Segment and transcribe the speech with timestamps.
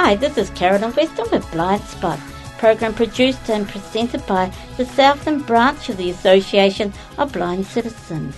[0.00, 2.20] Hi, this is Carolyn Weston with Blind Spot,
[2.56, 8.36] program produced and presented by the Southland branch of the Association of Blind Citizens.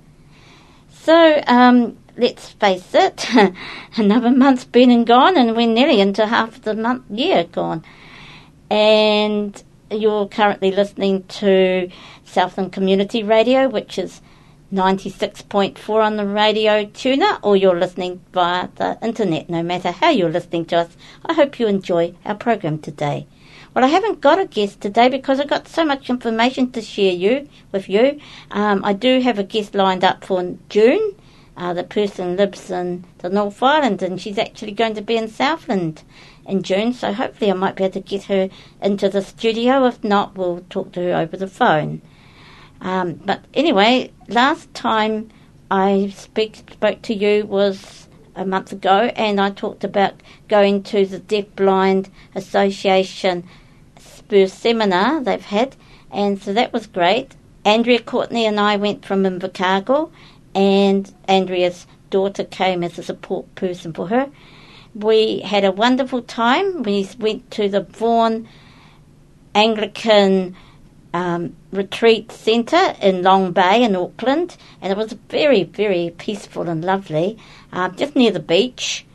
[0.89, 3.25] So, um, let's face it,
[3.95, 7.83] another month's been and gone, and we're nearly into half the month year gone.
[8.69, 11.89] And you're currently listening to
[12.25, 14.21] Southland Community Radio, which is
[14.73, 20.29] 96.4 on the radio tuner or you're listening via the internet, no matter how you're
[20.29, 20.95] listening to us.
[21.25, 23.25] I hope you enjoy our program today.
[23.73, 27.13] Well, I haven't got a guest today because I've got so much information to share
[27.13, 28.19] you with you.
[28.51, 31.15] Um, I do have a guest lined up for June.
[31.57, 35.27] Uh, the person lives in the North Island and she's actually going to be in
[35.27, 36.03] Southland
[36.45, 38.49] in June, so hopefully I might be able to get her
[38.81, 39.85] into the studio.
[39.85, 42.01] If not, we'll talk to her over the phone.
[42.81, 45.29] Um, but anyway, last time
[45.69, 50.13] I speak, spoke to you was a month ago, and I talked about
[50.47, 53.43] going to the Deaf Blind Association
[53.97, 55.75] Spur seminar they've had,
[56.09, 57.35] and so that was great.
[57.65, 60.11] Andrea Courtney and I went from Invercargill,
[60.55, 64.31] and Andrea's daughter came as a support person for her.
[64.95, 66.83] We had a wonderful time.
[66.83, 68.47] We went to the Vaughan
[69.53, 70.55] Anglican
[71.13, 76.83] um, retreat centre in Long Bay in Auckland, and it was very, very peaceful and
[76.83, 77.37] lovely,
[77.71, 79.05] um, just near the beach.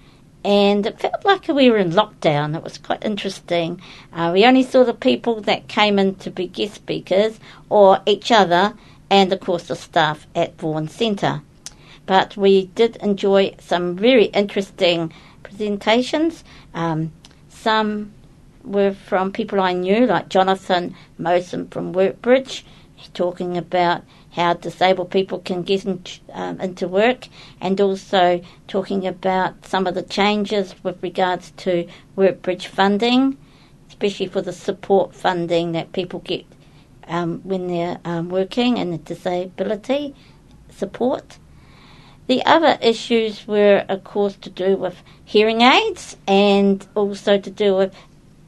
[0.44, 2.54] And it felt like we were in lockdown.
[2.54, 3.81] It was quite interesting.
[4.12, 7.41] Uh, we only saw the people that came in to be guest speakers,
[7.71, 8.75] or each other,
[9.09, 11.43] and of course the staff at Vaughan Centre.
[12.06, 15.12] But we did enjoy some very interesting
[15.43, 16.44] presentations.
[16.75, 17.12] Um,
[17.49, 18.12] some
[18.64, 22.62] were from people I knew, like Jonathan Mosen from Workbridge,
[23.12, 24.02] talking about
[24.32, 26.02] how disabled people can get in,
[26.32, 27.28] um, into work,
[27.60, 31.86] and also talking about some of the changes with regards to
[32.16, 33.36] Workbridge funding,
[33.88, 36.44] especially for the support funding that people get
[37.06, 40.14] um, when they're um, working and the disability
[40.70, 41.38] support.
[42.26, 47.76] The other issues were, of course, to do with hearing aids and also to do
[47.76, 47.94] with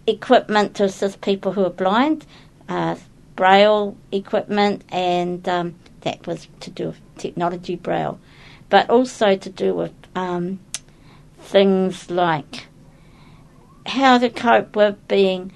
[0.06, 2.26] equipment to assist people who are blind,
[2.68, 2.96] uh,
[3.34, 8.18] braille equipment, and um, that was to do with technology braille,
[8.70, 10.60] but also to do with um,
[11.38, 12.66] things like
[13.86, 15.52] how to cope with being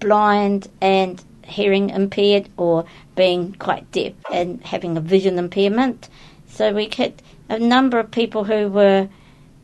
[0.00, 6.08] blind and hearing impaired or being quite deaf and having a vision impairment.
[6.48, 9.08] So we had a number of people who were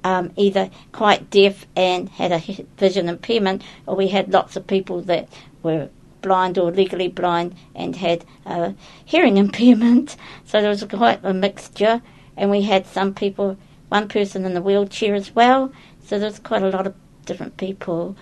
[0.04, 2.38] um, either quite deaf and had a
[2.78, 5.28] vision impairment, or we had lots of people that
[5.62, 5.88] were
[6.22, 8.74] blind or legally blind and had a
[9.04, 10.16] hearing impairment.
[10.44, 12.02] So there was quite a mixture,
[12.36, 13.56] and we had some people,
[13.88, 15.72] one person in the wheelchair as well.
[16.04, 16.94] So there was quite a lot of
[17.24, 18.16] different people.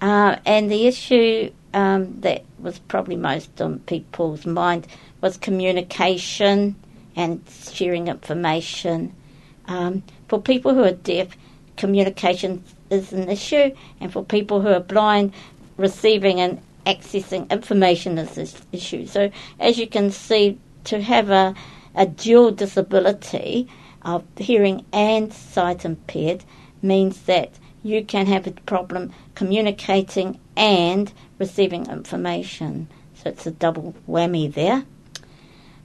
[0.00, 4.86] Uh, and the issue um, that was probably most on people's mind
[5.20, 6.74] was communication
[7.16, 9.14] and sharing information.
[9.66, 11.36] Um, for people who are deaf,
[11.76, 15.32] communication is an issue, and for people who are blind,
[15.76, 19.06] receiving and accessing information is an issue.
[19.06, 21.52] So, as you can see, to have a,
[21.96, 23.66] a dual disability
[24.02, 26.44] of hearing and sight impaired
[26.80, 27.50] means that
[27.82, 32.86] you can have a problem communicating and receiving information.
[33.14, 34.84] So it's a double whammy there.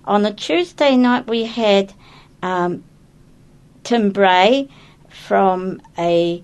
[0.06, 1.94] On a Tuesday night, we had
[2.44, 2.84] um,
[3.86, 4.68] Tim Bray
[5.08, 6.44] from a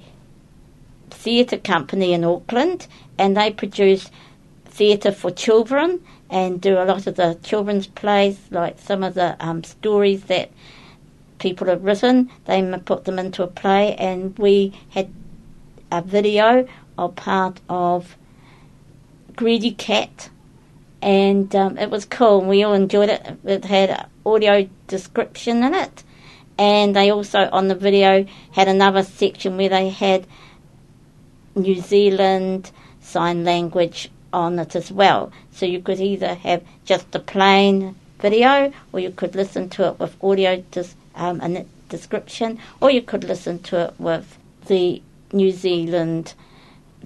[1.10, 4.10] theatre company in Auckland, and they produce
[4.66, 9.36] theatre for children and do a lot of the children's plays, like some of the
[9.46, 10.50] um, stories that
[11.40, 12.32] people have written.
[12.46, 15.12] They put them into a play, and we had
[15.92, 16.68] a video
[16.98, 18.16] of part of
[19.36, 20.30] Greedy Cat,
[21.02, 22.42] and um, it was cool.
[22.42, 23.38] We all enjoyed it.
[23.44, 26.04] It had audio description in it,
[26.62, 30.28] and they also on the video had another section where they had
[31.56, 32.69] New Zealand
[33.02, 35.31] sign language on it as well.
[35.52, 40.00] So you could either have just a plain video, or you could listen to it
[40.00, 44.38] with audio dis- um, and description, or you could listen to it with
[44.68, 45.02] the
[45.34, 46.36] New Zealand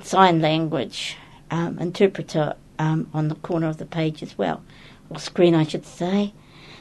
[0.02, 1.16] sign language
[1.50, 4.62] um, interpreter um, on the corner of the page as well,
[5.10, 6.34] or screen, I should say.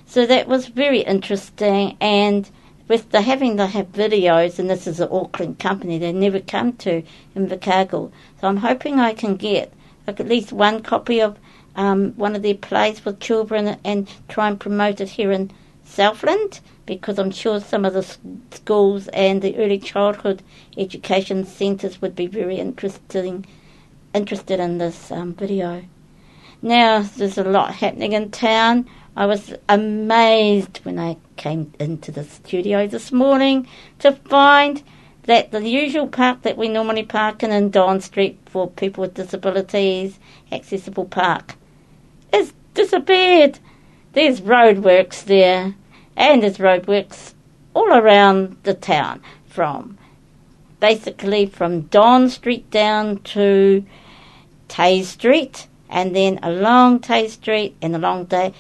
[0.07, 2.51] So that was very interesting, and
[2.89, 6.75] with the having to have videos, and this is an Auckland company, they never come
[6.75, 7.03] to
[7.35, 8.13] Invercargill.
[8.41, 9.73] So I'm hoping I can get
[10.07, 11.39] like at least one copy of
[11.77, 15.51] um, one of their plays for children and try and promote it here in
[15.85, 18.03] Southland because I'm sure some of the
[18.55, 20.43] schools and the early childhood
[20.77, 23.47] education centres would be very interesting
[24.13, 25.85] interested in this um, video.
[26.63, 28.89] Now there's a lot happening in town.
[29.17, 33.69] I was amazed when I came into the studio this morning
[34.01, 34.83] to find
[35.23, 39.15] that the usual park that we normally park in in Don Street for people with
[39.15, 40.19] disabilities,
[40.51, 41.55] accessible park,
[42.33, 43.61] has disappeared.
[44.15, 45.77] There's roadworks there,
[46.17, 47.35] and there's roadworks
[47.73, 49.97] all around the town from
[50.81, 53.85] basically from Don Street down to
[54.67, 58.53] Tay Street, and then along Tay Street and along Day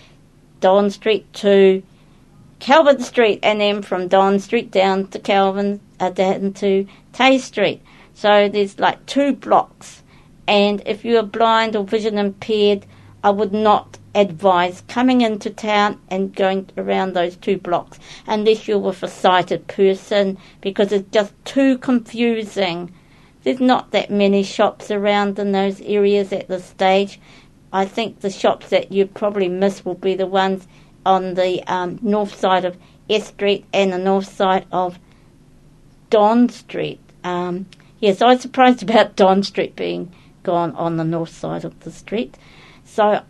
[0.64, 1.82] Don Street to
[2.58, 7.82] Kelvin Street, and then from Don Street down to Kelvin, uh, down to Tay Street.
[8.14, 10.02] So there's like two blocks,
[10.48, 12.86] and if you are blind or vision impaired,
[13.22, 18.78] I would not advise coming into town and going around those two blocks unless you're
[18.78, 22.90] with a sighted person because it's just too confusing.
[23.42, 27.20] There's not that many shops around in those areas at this stage.
[27.74, 30.68] I think the shops that you probably miss will be the ones
[31.04, 32.78] on the um, north side of
[33.10, 34.96] Esk Street and the north side of
[36.08, 37.00] Don Street.
[37.24, 37.66] Um,
[37.98, 40.12] yes, I was surprised about Don Street being
[40.44, 42.38] gone on the north side of the street.
[42.84, 43.22] So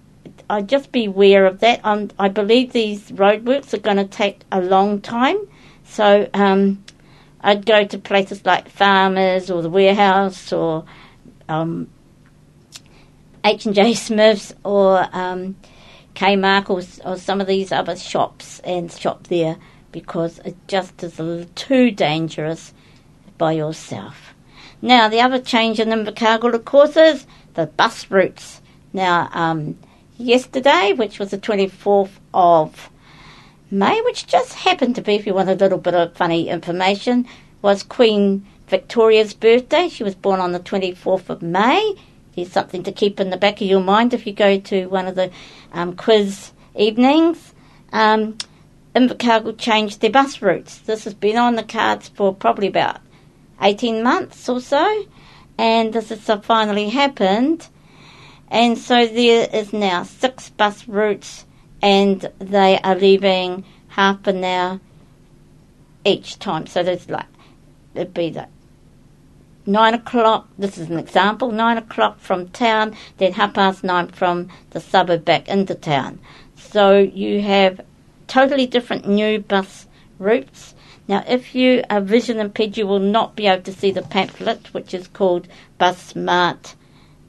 [0.51, 1.81] I'd just be aware of that.
[1.83, 5.39] Um, I believe these roadworks are going to take a long time.
[5.85, 6.85] So um,
[7.41, 10.85] I'd go to places like Farmers or the Warehouse or
[11.49, 11.89] um,
[13.45, 15.57] H and J Smiths or um,
[16.15, 19.57] Kmart or, or some of these other shops and shop there
[19.93, 22.73] because it just is a little too dangerous
[23.39, 24.35] by yourself.
[24.81, 28.61] Now the other change in Invercargill, of course, is the bus routes.
[28.93, 29.79] Now, um,
[30.17, 32.91] yesterday, which was the 24th of
[33.71, 37.27] May, which just happened to be, if you want a little bit of funny information,
[37.61, 39.89] was Queen Victoria's birthday.
[39.89, 41.97] She was born on the 24th of May
[42.35, 45.07] Here's something to keep in the back of your mind if you go to one
[45.07, 45.31] of the
[45.73, 47.55] um, quiz evenings.
[47.93, 48.37] Um,
[48.95, 50.79] Invercargill changed their bus routes.
[50.79, 53.01] This has been on the cards for probably about
[53.61, 55.07] 18 months or so,
[55.59, 57.69] and this has finally happened.
[58.49, 61.45] And so there is now six bus routes,
[61.83, 64.81] and they are leaving half an hour
[66.05, 66.67] each time.
[66.67, 67.27] So there's like,
[67.95, 68.49] it'd be like
[69.67, 74.49] nine o'clock, this is an example, nine o'clock from town, then half past nine from
[74.71, 76.19] the suburb back into town.
[76.57, 77.81] So you have
[78.27, 79.87] totally different new bus
[80.19, 80.75] routes.
[81.07, 84.73] Now, if you are vision impaired, you will not be able to see the pamphlet,
[84.73, 86.75] which is called Bus Smart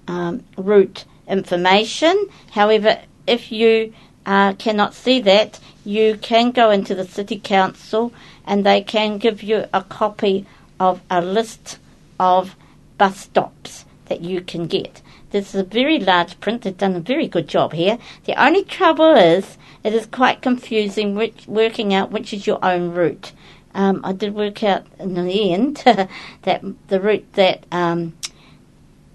[0.07, 2.29] um, Route Information.
[2.51, 3.93] However, if you
[4.25, 8.13] uh, cannot see that, you can go into the City Council
[8.45, 10.45] and they can give you a copy
[10.79, 11.77] of a list
[12.19, 12.55] of
[12.98, 15.01] bus stops that you can get.
[15.31, 16.62] This is a very large print.
[16.62, 17.98] They've done a very good job here.
[18.25, 22.91] The only trouble is it is quite confusing which, working out which is your own
[22.91, 23.34] route.
[23.74, 25.77] Um, I did work out in the end
[26.43, 28.15] that the route that um,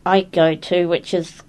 [0.04, 1.40] I go to, which is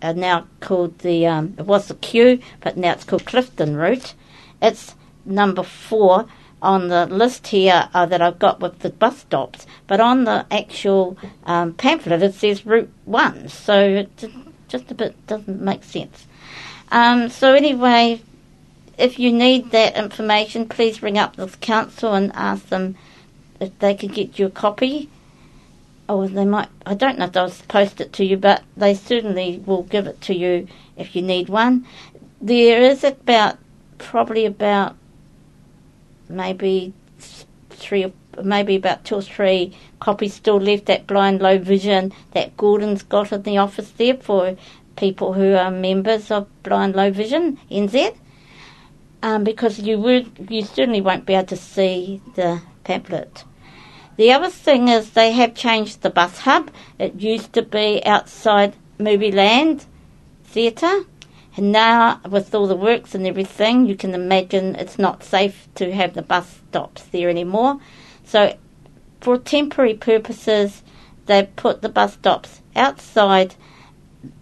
[0.00, 4.14] uh, now called the, um, it was the Q, but now it's called Clifton route.
[4.62, 6.26] It's number four
[6.62, 10.46] on the list here uh, that I've got with the bus stops, but on the
[10.50, 14.24] actual um, pamphlet it says Route 1, so it
[14.68, 16.26] just a bit doesn't make sense.
[16.90, 18.20] Um, so, anyway,
[18.98, 22.96] if you need that information, please ring up the council and ask them
[23.60, 25.08] if they can get you a copy
[26.08, 26.68] Or they might.
[26.86, 30.20] I don't know if they'll post it to you, but they certainly will give it
[30.22, 31.86] to you if you need one.
[32.40, 33.58] There is about
[33.98, 34.96] probably about
[36.30, 36.92] maybe
[37.70, 43.02] three maybe about two or three copies still left That Blind Low Vision that Gordon's
[43.02, 44.56] got in the office there for
[44.96, 48.16] people who are members of Blind Low Vision NZ.
[49.22, 53.44] Um, because you would you certainly won't be able to see the pamphlet.
[54.16, 56.70] The other thing is they have changed the bus hub.
[56.98, 59.84] It used to be outside Movieland
[60.44, 61.04] Theatre.
[61.56, 65.92] And now, with all the works and everything, you can imagine it's not safe to
[65.92, 67.80] have the bus stops there anymore.
[68.24, 68.56] So,
[69.20, 70.82] for temporary purposes,
[71.26, 73.56] they've put the bus stops outside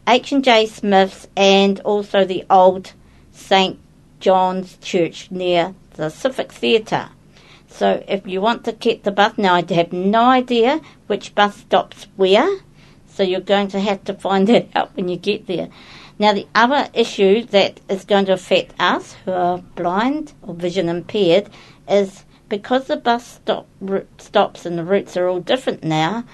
[0.07, 2.93] H&J Smith's and also the old
[3.33, 3.79] St.
[4.21, 7.11] John's Church near the Civic Theatre.
[7.69, 11.57] So if you want to get the bus, now I have no idea which bus
[11.57, 12.49] stops where,
[13.07, 15.69] so you're going to have to find that out when you get there.
[16.19, 20.89] Now the other issue that is going to affect us who are blind or vision
[20.89, 21.49] impaired
[21.89, 23.67] is because the bus stop
[24.19, 26.25] stops and the routes are all different now.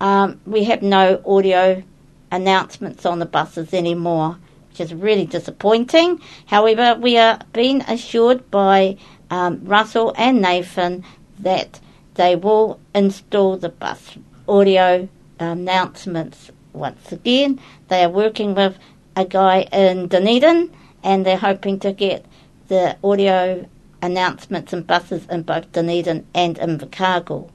[0.00, 1.82] Um, we have no audio
[2.30, 6.20] announcements on the buses anymore, which is really disappointing.
[6.46, 8.96] However, we are being assured by
[9.30, 11.04] um, Russell and Nathan
[11.38, 11.80] that
[12.14, 14.16] they will install the bus
[14.48, 17.60] audio announcements once again.
[17.88, 18.78] They are working with
[19.20, 22.24] a guy in Dunedin and they're hoping to get
[22.68, 23.68] the audio
[24.00, 27.50] announcements and buses in both Dunedin and Invercargill.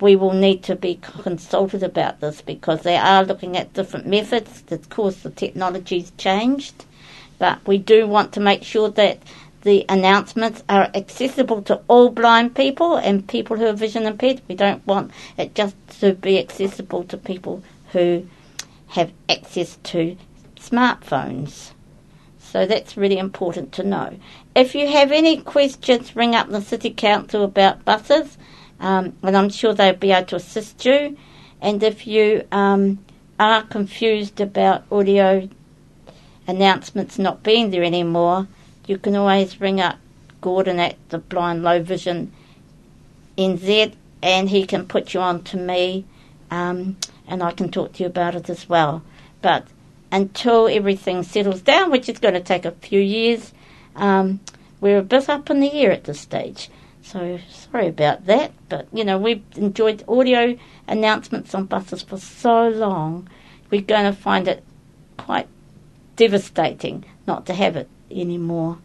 [0.00, 4.62] We will need to be consulted about this because they are looking at different methods.
[4.70, 6.84] Of course, the technology's changed,
[7.38, 9.18] but we do want to make sure that
[9.62, 14.40] the announcements are accessible to all blind people and people who are vision impaired.
[14.48, 17.62] We don't want it just to be accessible to people
[17.92, 18.26] who
[18.88, 20.16] have access to
[20.60, 21.72] smartphones.
[22.38, 24.18] So that's really important to know.
[24.54, 28.36] If you have any questions, ring up the City Council about buses,
[28.80, 31.16] um, and I'm sure they'll be able to assist you.
[31.60, 32.98] And if you um,
[33.38, 35.48] are confused about audio
[36.46, 38.48] announcements not being there anymore,
[38.86, 39.98] you can always ring up
[40.40, 42.32] Gordon at the Blind Low Vision
[43.38, 46.04] NZ, and he can put you on to me,
[46.50, 46.96] um,
[47.28, 49.02] and I can talk to you about it as well.
[49.40, 49.68] But
[50.12, 53.52] until everything settles down, which is going to take a few years,
[53.96, 54.40] um,
[54.80, 56.70] we're a bit up in the air at this stage.
[57.02, 62.68] So sorry about that, but you know we've enjoyed audio announcements on buses for so
[62.68, 63.28] long.
[63.70, 64.64] We're going to find it
[65.16, 65.48] quite
[66.16, 68.78] devastating not to have it anymore.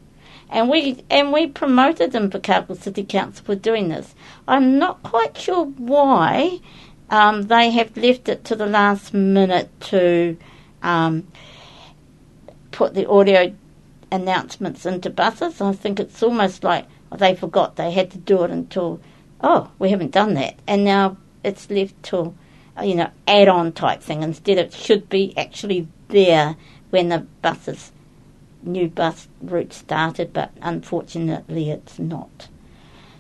[0.49, 4.15] And we and we promoted them for City Council for doing this.
[4.47, 6.59] I'm not quite sure why
[7.09, 10.37] um, they have left it to the last minute to
[10.85, 11.27] um,
[12.71, 13.53] put the audio
[14.11, 15.59] announcements into buses.
[15.59, 16.85] I think it's almost like
[17.17, 19.01] they forgot they had to do it until,
[19.41, 20.55] oh, we haven't done that.
[20.67, 22.33] And now it's left to,
[22.81, 24.21] you know, add on type thing.
[24.23, 26.55] Instead, it should be actually there
[26.91, 27.91] when the buses,
[28.61, 32.47] new bus route started, but unfortunately it's not.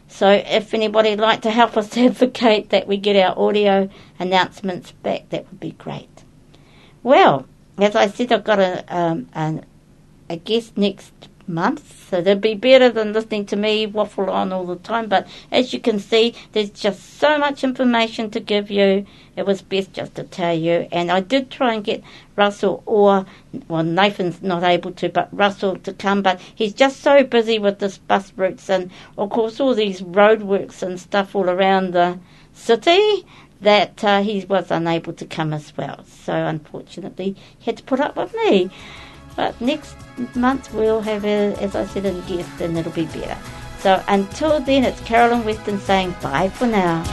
[0.07, 4.91] So if anybody would like to help us advocate that we get our audio announcements
[4.91, 6.23] back, that would be great.
[7.03, 7.45] Well,
[7.77, 9.65] as I said, I've got a, um, an,
[10.29, 11.11] a guest next
[11.47, 15.07] month, so they'd be better than listening to me waffle on all the time.
[15.07, 19.05] But as you can see, there's just so much information to give you.
[19.35, 20.87] It was best just to tell you.
[20.91, 22.03] And I did try and get
[22.35, 23.25] Russell or,
[23.67, 27.79] well, Nathan's not able to, but Russell to come, but he's just so busy with
[27.79, 32.17] this bus routes and, of course, all these roadworks and stuff all around the
[32.53, 33.25] city
[33.61, 36.03] that uh, he was unable to come as well.
[36.05, 38.69] So unfortunately, he had to put up with me.
[39.35, 39.95] But next
[40.35, 43.37] month we'll have, a, as I said, a guest and it'll be better.
[43.79, 47.03] So until then, it's Carolyn Weston saying bye for now.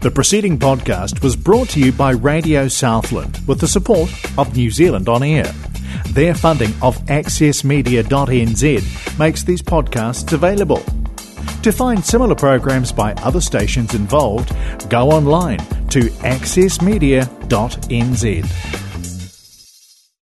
[0.00, 4.70] The preceding podcast was brought to you by Radio Southland with the support of New
[4.70, 5.50] Zealand On Air.
[6.10, 10.82] Their funding of accessmedia.nz makes these podcasts available.
[11.64, 14.54] To find similar programs by other stations involved,
[14.90, 18.83] go online to accessmedia.nz.